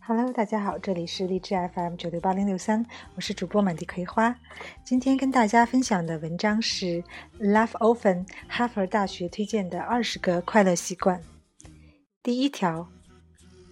[0.00, 2.84] Hello，大家好，这里是荔枝 FM 九六八零六三，
[3.14, 4.34] 我是主播满地葵花。
[4.84, 7.04] 今天跟大家分享的文章是
[7.38, 11.22] Love Often，哈佛大学推荐的二十个快乐习惯。
[12.22, 12.88] 第一条，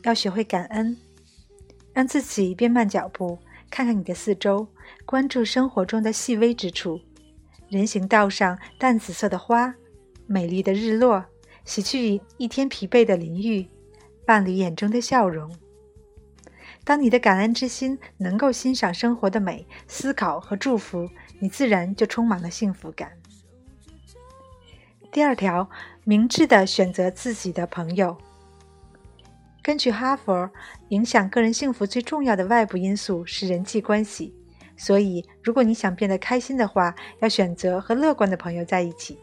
[0.05, 0.97] 要学会感恩，
[1.93, 4.69] 让自己变慢脚步，看看你的四周，
[5.05, 7.01] 关注生活中的细微之处。
[7.69, 9.75] 人行道上淡紫色的花，
[10.27, 11.25] 美丽的日落，
[11.65, 13.69] 洗去一天疲惫的淋浴，
[14.25, 15.55] 伴侣眼中的笑容。
[16.85, 21.07] 当你的感恩之心能够欣赏生活的美、思考和祝福，
[21.39, 23.13] 你自然就充满了幸福感。
[25.13, 25.69] 第二条，
[26.05, 28.17] 明智的选择自己的朋友。
[29.63, 30.51] 根据哈佛，
[30.89, 34.35] 影响个人幸福最重要的外部因素是人际关系，
[34.79, 39.19] 所以如果你想变得开心的话，要选择和乐观的朋友在一起，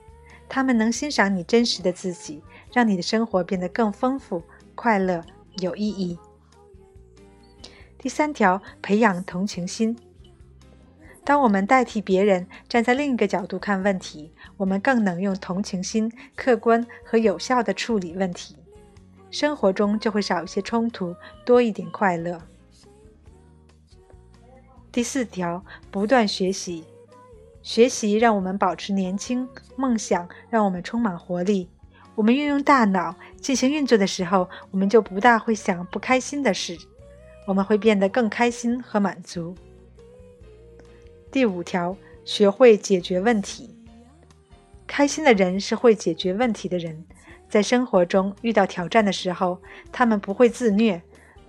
[0.50, 4.44] 他们能欣赏你真实的自己，让你的生活变得更丰富、
[4.76, 5.24] 快乐、
[5.60, 6.20] 有意义。
[7.98, 9.98] 第三条，培养同情心。
[11.24, 18.56] 当我们代替别人站在另一个角度看问题，我们更能用同情心客观和有效地处理问题，
[19.32, 22.40] 生活中就会少一些冲突，多一点快乐。
[24.96, 26.86] 第四条，不断学习。
[27.62, 31.68] 学习让我们保持年轻，梦想让我们充满活力。
[32.16, 36.78] 我们运用大脑进行运作的时候，我们就不大会想不开心的事。
[37.46, 39.54] 我们会变得更开心和满足。
[41.30, 43.76] 第五条，学会解决问题。
[44.88, 47.04] 开心的人是会解决问题的人，
[47.50, 51.02] 在生活中遇到挑战的时候，他们不会自虐，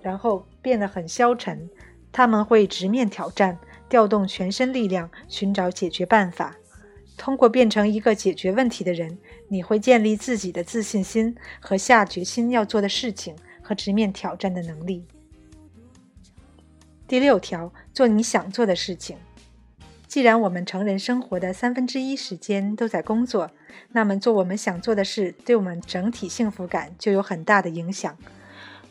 [0.03, 1.70] 然后变得很消沉。
[2.17, 3.59] 他们会直面挑战，
[3.91, 6.56] 调动全身力量，寻找解决办法。
[7.14, 9.19] 通过变成一个解决问题的人，
[9.49, 15.05] 你会建立自己的自信心和下决心要做的事情和直面挑战的能力。
[17.06, 19.19] 第六条，做你想做的事情。
[20.06, 23.50] 既然我们成人生活的三分之一时间都在工作，
[23.93, 28.16] 那么做我们想做的事，对我们整体幸福感就有很大的影响。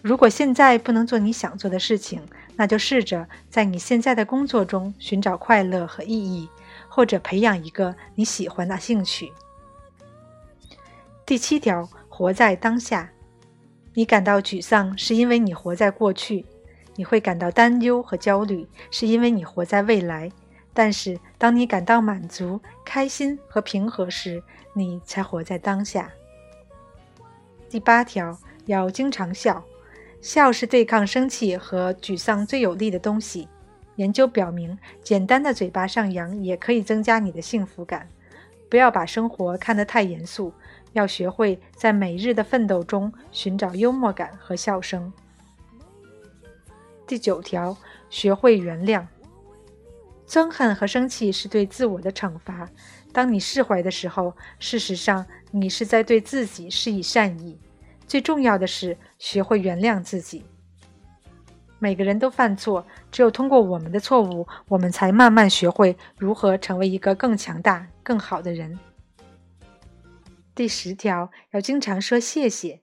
[0.03, 2.21] 如果现在不能做你想做的事情，
[2.55, 6.49] 那就试着在你现在的工作中寻找快乐和意义，
[6.87, 9.31] 或者培养一个你喜欢的兴趣。
[11.25, 13.11] 第七条，活在当下。
[13.93, 16.45] 你感到沮丧，是因为你活在过去。
[16.97, 20.29] 你会感到担忧和焦虑，是因为你活在未来；
[20.73, 24.41] 但是，当你感到满足、开心和平和时，
[24.73, 26.09] 你才活在当下。
[27.69, 29.61] 第八条，要经常笑，
[30.25, 33.47] 笑是对抗生气和沮丧最有力的东西。
[33.97, 38.09] 研究表明，简单的嘴巴上扬也可以增加你的幸福感。
[38.67, 40.51] 不要把生活看得太严肃，
[40.93, 45.13] 要学会在每日的奋斗中寻找幽默感和笑声。
[47.05, 47.77] 第九条，
[48.09, 49.05] 学会原谅。
[50.27, 52.67] 憎恨和生气是对自我的惩罚。
[53.13, 57.59] 当你释怀的时候，事实上你是在对自己施以善意。
[58.07, 60.43] 最重要的是学会原谅自己。
[61.79, 68.79] 每个人都犯错，只有通过我们的错误，我们才慢慢学会如何成为一个更强大、更好的人。
[70.55, 72.81] 第十条，要经常说谢谢。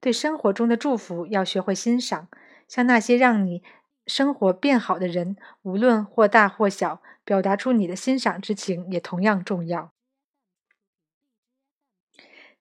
[0.00, 2.28] 对生活中的祝福要学会欣赏。
[2.66, 3.62] 像那些让你
[4.06, 9.92] 生活变好的人，无论或大或小，表达出你的欣赏之情也同样重要。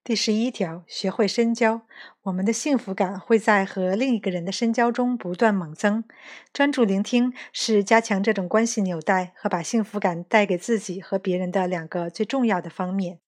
[0.05, 1.83] 第十一条，学会深交。
[2.23, 6.03] 我们的幸福感会在和另一个人的深交中不断猛增。
[6.51, 13.19] 专注聆听是加强这种关系纽带和把幸福感带给自己和别人的两个最重要的方面。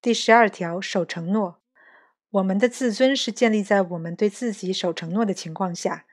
[0.00, 1.58] 第十二条，守承诺。
[2.30, 6.06] 我们的自尊是建立在我们对自己守承诺的情况下，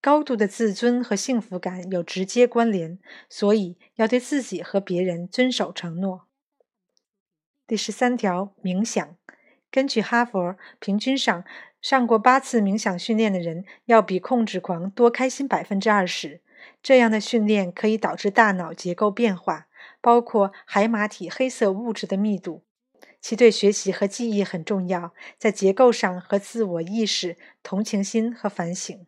[0.00, 2.98] 高度的自尊和幸福感有直接关联，
[3.28, 6.27] 所以要对自己和别人遵守承诺。
[7.68, 9.14] 第十三条，冥想。
[9.70, 11.44] 根据哈佛，平均上
[11.82, 16.40] 上过八次冥想训练的人，要比控制狂多开心百分之二十。
[16.82, 19.68] 这样的训练可以导致大脑结构变化，
[20.00, 22.64] 包括海马体黑色物质的密度。
[23.20, 29.06] 其对学习和记忆很重要，在结构上和自我意识、同情心和反省。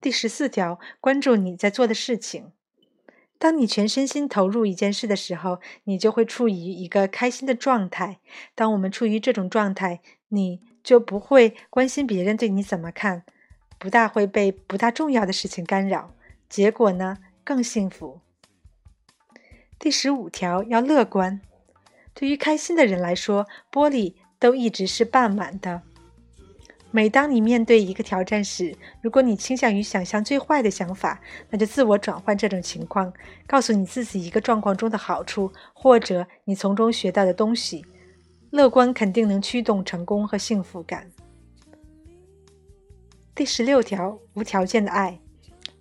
[0.00, 2.50] 第十四条，关注你在做的事情。
[3.38, 8.18] 当你全身心投入一件事的时候，你就会处于一个开心的状态。
[8.54, 13.24] 当我们处于这种状态，你就不会关心别人对你怎么看，
[13.78, 16.14] 不大会被不大重要的事情干扰。
[16.48, 18.20] 结果呢，更幸福。
[19.78, 21.40] 第十五条要乐观。
[22.14, 25.82] 对于开心的人来说，玻璃都一直是半满的。
[26.96, 31.20] 每当你面对一个挑战时，如果你倾向于想象最坏的想法，
[31.50, 33.12] 那就自我转换这种情况，
[33.46, 37.84] 告诉你自己一个状况中的好处，或者你从中学到的东西。
[38.48, 41.06] 乐观肯定能驱动成功和幸福感。
[43.34, 45.20] 第十六条，无条件的爱。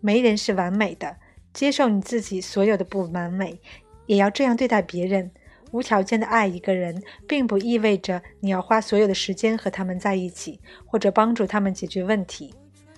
[0.02, 1.16] 没人是完美的，
[1.54, 3.58] 接受你自己所有的不完美，
[4.08, 5.32] 也要这样对待别人。
[5.72, 12.54] 无条件的爱一个人，并不意味着你要花所有的时间和他们在一起，或者帮助他们解决问题。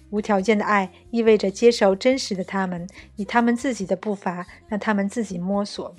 [0.09, 5.93] 无条件的爱意味着接受真实的他们，以他们自己的步伐，让他们自己摸索。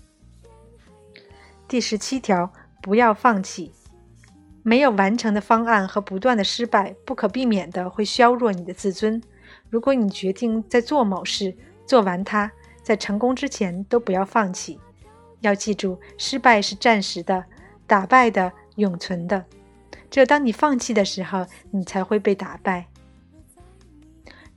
[1.66, 2.50] 第十七条，
[2.80, 3.72] 不要放弃。
[4.62, 9.22] 没有完成的方案和不断的失败，不可避免的会削弱你的自尊。
[9.70, 11.54] 如果你决定在做某事，
[11.86, 12.50] 做完它，
[12.82, 14.78] 在成功之前都不要放弃。
[15.40, 17.44] 要记住，失败是暂时的，
[17.86, 19.44] 打败的永存的。
[20.10, 22.86] 只有当你放弃的时候，你才会被打败。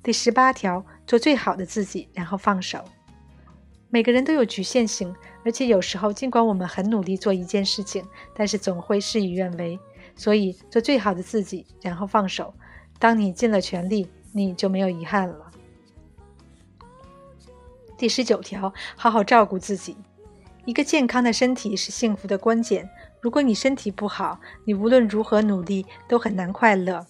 [0.01, 2.83] 第十八条，做最好的自己，然后放手。
[3.89, 5.13] 每个人都有局限性，
[5.43, 9.77] 而且有时候，尽管我们很努力做一件事情，但是总会事与愿违。
[10.15, 12.53] 所以，做最好的自己，然后放手。
[12.97, 15.51] 当你尽了全力，你就没有遗憾了。
[17.97, 19.95] 第十九条，好好照顾自己。
[20.65, 22.89] 一个健康的身体是幸福的关键。
[23.19, 27.05] 如果你身体不好，你无论如何努力都很难快乐。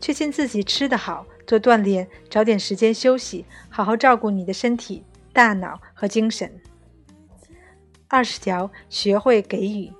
[0.00, 6.52] 确信自己吃得好，做锻炼，找点时间休息，好好照顾你的身体、大脑和精神。
[8.08, 9.92] 二十条，学会给予。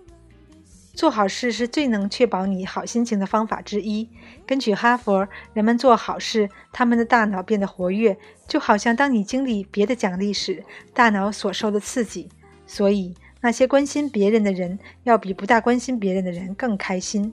[0.92, 4.08] 做好事是最能确保你好心情的方法之一。
[4.46, 8.16] 根据哈佛，人们做好事，他们的大脑变得活跃，
[8.48, 10.64] 就好像当你经历别的奖励时，
[10.94, 12.28] 大脑所受的刺激。
[12.66, 17.32] 所以，那些关心别人的人，要比不大关心别人的人更开心。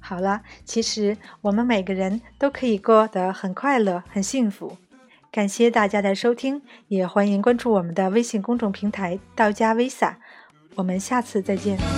[0.00, 4.78] 好了，其实我们每个人都可以过得很快乐、很幸福。
[5.30, 10.18] 感谢大家的收听，也欢迎关注我们的微信公众平台“道家微撒”。
[10.76, 11.97] 我们下次再见。